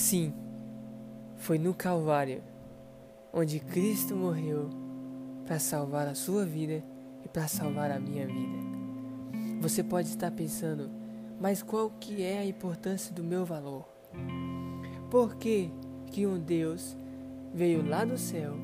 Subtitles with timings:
[0.00, 0.32] Sim,
[1.36, 2.42] foi no Calvário
[3.34, 4.70] onde Cristo morreu
[5.44, 6.82] para salvar a sua vida
[7.22, 8.58] e para salvar a minha vida.
[9.60, 10.90] Você pode estar pensando,
[11.38, 13.86] mas qual que é a importância do meu valor?
[15.10, 15.70] Por que,
[16.06, 16.96] que um Deus
[17.52, 18.54] veio lá do céu,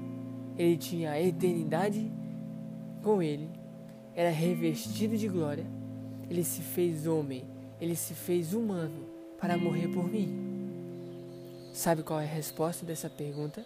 [0.57, 2.11] ele tinha a eternidade
[3.03, 3.51] com ele,
[4.15, 5.67] era revestido de glória,
[6.31, 7.45] ele se fez homem,
[7.79, 9.05] ele se fez humano
[9.39, 10.46] para morrer por mim?
[11.77, 13.63] Sabe qual é a resposta dessa pergunta?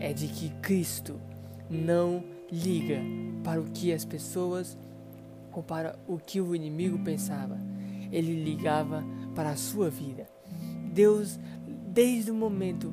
[0.00, 1.20] É de que Cristo
[1.68, 2.98] não liga
[3.44, 4.74] para o que as pessoas
[5.52, 7.58] ou para o que o inimigo pensava.
[8.10, 9.04] Ele ligava
[9.34, 10.26] para a sua vida.
[10.90, 11.38] Deus,
[11.88, 12.90] desde o momento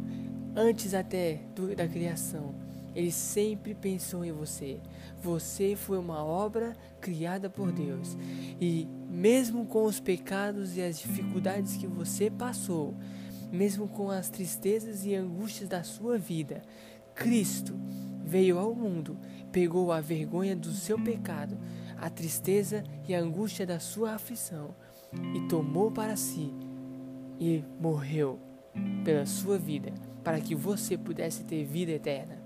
[0.54, 2.54] antes até do, da criação,
[2.94, 4.82] ele sempre pensou em você.
[5.24, 8.18] Você foi uma obra criada por Deus.
[8.60, 12.94] E mesmo com os pecados e as dificuldades que você passou,
[13.52, 16.62] mesmo com as tristezas e angústias da sua vida,
[17.16, 17.76] Cristo
[18.24, 19.18] veio ao mundo,
[19.52, 21.58] pegou a vergonha do seu pecado,
[21.98, 24.76] a tristeza e a angústia da sua aflição
[25.36, 26.54] e tomou para si
[27.40, 28.40] e morreu
[29.04, 29.92] pela sua vida,
[30.24, 32.38] para que você pudesse ter vida eterna.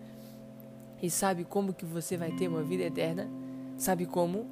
[1.01, 3.29] E sabe como que você vai ter uma vida eterna?
[3.77, 4.47] Sabe como?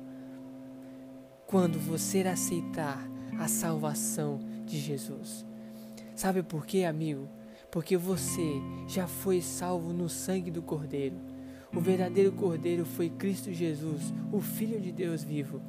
[1.47, 3.07] Quando você aceitar
[3.39, 5.45] a salvação de Jesus.
[6.15, 7.27] Sabe por quê, amigo?
[7.71, 11.15] Porque você já foi salvo no sangue do Cordeiro.
[11.73, 15.61] O verdadeiro Cordeiro foi Cristo Jesus, o Filho de Deus vivo.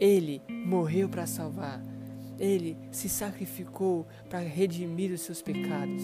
[0.00, 1.82] Ele morreu para salvar.
[2.38, 6.02] Ele se sacrificou para redimir os seus pecados.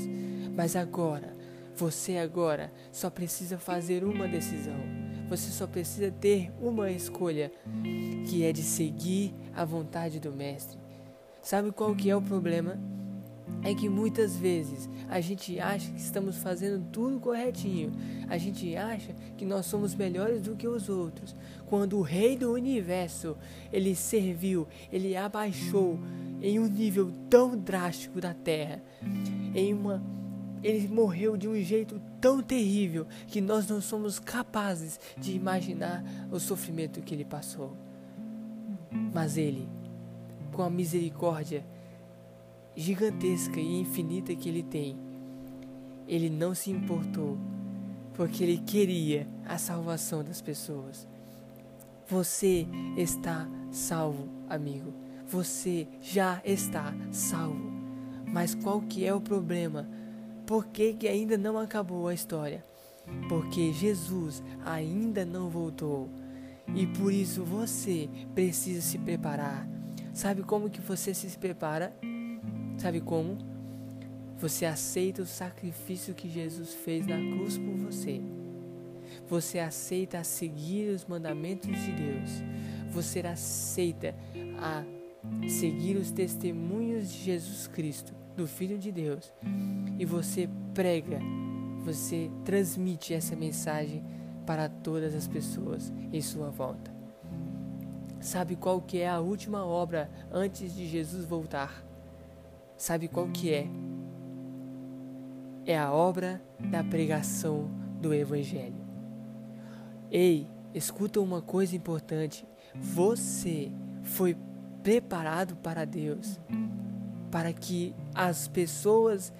[0.54, 1.32] Mas agora,
[1.74, 4.78] você agora só precisa fazer uma decisão.
[5.28, 7.50] Você só precisa ter uma escolha,
[8.28, 10.78] que é de seguir a vontade do mestre.
[11.42, 12.78] Sabe qual que é o problema?
[13.62, 17.92] É que muitas vezes a gente acha que estamos fazendo tudo corretinho.
[18.28, 21.34] A gente acha que nós somos melhores do que os outros.
[21.66, 23.36] Quando o rei do universo,
[23.72, 25.98] ele serviu, ele abaixou
[26.40, 28.82] em um nível tão drástico da terra,
[29.54, 30.02] em uma
[30.62, 36.02] ele morreu de um jeito tão terrível que nós não somos capazes de imaginar
[36.32, 37.76] o sofrimento que ele passou.
[39.14, 39.68] Mas ele,
[40.52, 41.64] com a misericórdia
[42.76, 44.96] gigantesca e infinita que ele tem,
[46.06, 47.38] ele não se importou,
[48.14, 51.06] porque ele queria a salvação das pessoas.
[52.08, 54.94] Você está salvo, amigo.
[55.26, 57.70] Você já está salvo.
[58.26, 59.86] Mas qual que é o problema?
[60.46, 62.64] Por que, que ainda não acabou a história?
[63.28, 66.08] Porque Jesus ainda não voltou.
[66.74, 69.68] E por isso você precisa se preparar.
[70.12, 71.94] Sabe como que você se prepara?
[72.78, 73.36] Sabe como?
[74.38, 78.20] Você aceita o sacrifício que Jesus fez na cruz por você.
[79.28, 82.30] Você aceita seguir os mandamentos de Deus.
[82.92, 84.14] Você aceita
[84.60, 84.84] a
[85.48, 89.32] seguir os testemunhos de Jesus Cristo, do Filho de Deus.
[89.98, 91.18] E você prega,
[91.84, 94.04] você transmite essa mensagem
[94.46, 96.96] para todas as pessoas em sua volta.
[98.20, 101.87] Sabe qual que é a última obra antes de Jesus voltar?
[102.78, 103.66] Sabe qual que é?
[105.66, 106.40] É a obra
[106.70, 107.68] da pregação
[108.00, 108.76] do Evangelho.
[110.08, 112.46] Ei, escuta uma coisa importante.
[112.76, 113.72] Você
[114.04, 114.36] foi
[114.80, 116.40] preparado para Deus,
[117.32, 119.32] para que as pessoas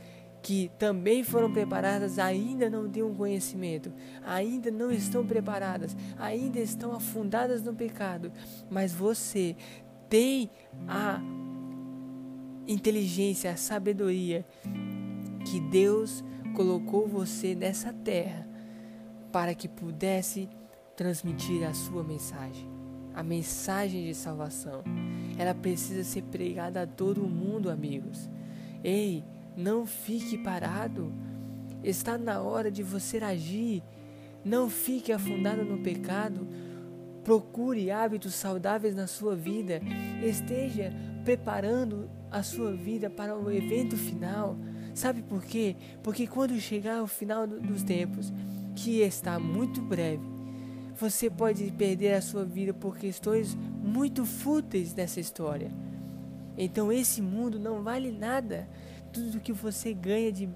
[0.43, 3.93] que também foram preparadas ainda não um conhecimento,
[4.27, 8.33] ainda não estão preparadas, ainda estão afundadas no pecado,
[8.69, 9.57] mas você
[10.09, 10.51] tem
[10.89, 11.21] a
[12.69, 14.45] inteligência, a sabedoria
[15.45, 16.23] que Deus
[16.55, 18.47] colocou você nessa terra
[19.33, 20.49] para que pudesse
[20.95, 22.69] transmitir a sua mensagem,
[23.15, 24.83] a mensagem de salvação.
[25.39, 28.29] Ela precisa ser pregada a todo mundo, amigos.
[28.85, 29.25] Ei,
[29.57, 31.13] não fique parado.
[31.83, 33.83] Está na hora de você agir.
[34.45, 36.47] Não fique afundado no pecado.
[37.29, 39.83] Procure hábitos saudáveis na sua vida.
[40.25, 40.91] Esteja
[41.27, 44.57] preparando a sua vida para o evento final.
[44.95, 45.77] Sabe por quê?
[46.03, 48.33] Porque quando chegar o final dos tempos,
[48.75, 50.23] que está muito breve,
[50.97, 55.71] você pode perder a sua vida por questões muito fúteis nessa história.
[56.57, 58.67] Então esse mundo não vale nada.
[59.13, 60.49] Tudo que você ganha de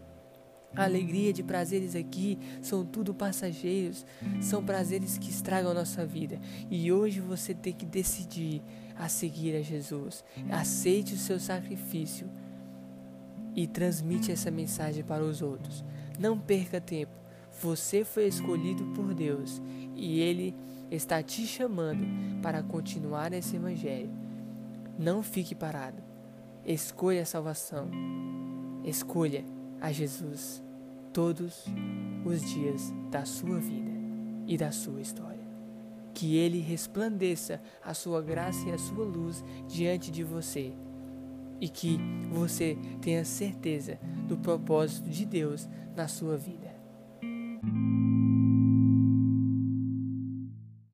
[0.74, 4.06] alegria, de prazeres aqui, são tudo passageiros,
[4.40, 6.40] são prazeres que estragam a nossa vida.
[6.70, 8.62] E hoje você tem que decidir
[8.96, 10.24] a seguir a Jesus.
[10.50, 12.28] Aceite o seu sacrifício
[13.54, 15.84] e transmite essa mensagem para os outros.
[16.18, 17.12] Não perca tempo.
[17.60, 19.60] Você foi escolhido por Deus
[19.94, 20.54] e Ele
[20.90, 22.06] está te chamando
[22.40, 24.10] para continuar esse Evangelho.
[24.98, 26.02] Não fique parado.
[26.64, 27.90] Escolha a salvação.
[28.84, 29.44] Escolha
[29.82, 30.62] a Jesus
[31.12, 31.64] todos
[32.24, 33.90] os dias da sua vida
[34.46, 35.42] e da sua história.
[36.14, 40.72] Que Ele resplandeça a sua graça e a sua luz diante de você
[41.60, 41.98] e que
[42.30, 43.98] você tenha certeza
[44.28, 46.72] do propósito de Deus na sua vida.